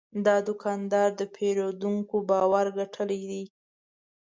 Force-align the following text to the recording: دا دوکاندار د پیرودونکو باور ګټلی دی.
دا 0.25 0.35
دوکاندار 0.47 1.09
د 1.19 1.21
پیرودونکو 1.35 2.15
باور 2.29 2.65
ګټلی 2.79 3.21
دی. 3.31 3.43